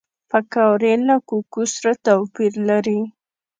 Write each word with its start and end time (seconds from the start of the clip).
پکورې 0.29 0.93
له 1.07 1.15
کوکو 1.27 1.61
سره 1.75 1.91
توپیر 2.05 2.53
لري 2.69 2.99